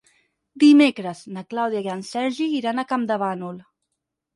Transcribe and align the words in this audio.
Dimecres 0.63 1.21
na 1.37 1.45
Clàudia 1.53 1.85
i 1.87 1.95
en 1.99 2.03
Sergi 2.11 2.51
iran 2.65 2.83
a 2.87 2.91
Campdevànol. 2.95 3.67